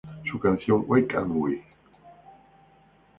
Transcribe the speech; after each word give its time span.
Su 0.31 0.39
canción, 0.39 0.83
"Why 0.87 1.05
Can't 1.05 1.29
We? 1.35 1.63